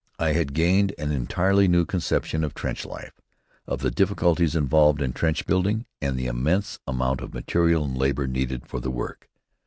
[0.17, 3.21] I had gained an entirely new conception of trench life,
[3.67, 8.25] of the difficulties involved in trench building, and the immense amount of material and labor
[8.25, 9.29] needed for the work.